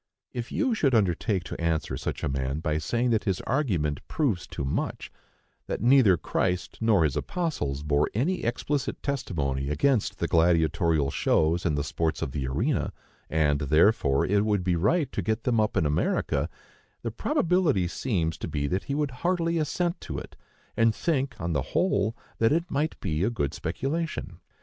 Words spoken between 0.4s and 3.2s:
you should undertake to answer such a man by saying